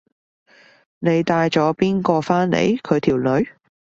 [0.97, 2.81] 你帶咗邊個返嚟？
[2.81, 3.47] 佢條女？